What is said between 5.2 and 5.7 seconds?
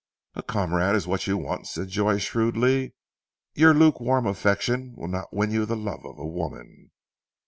win you